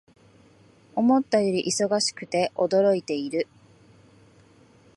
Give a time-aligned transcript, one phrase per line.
[0.95, 3.47] 思ったより忙しくて驚いている